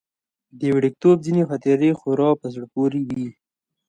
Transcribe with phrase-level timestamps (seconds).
[0.59, 3.27] د وړکتوب ځينې خاطرې خورا په زړه پورې وي.